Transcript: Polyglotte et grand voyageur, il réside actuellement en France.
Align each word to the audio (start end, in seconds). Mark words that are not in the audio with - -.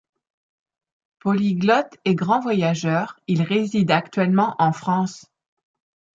Polyglotte 1.19 1.95
et 2.05 2.15
grand 2.15 2.39
voyageur, 2.39 3.19
il 3.27 3.43
réside 3.43 3.91
actuellement 3.91 4.55
en 4.57 4.73
France. 4.73 5.31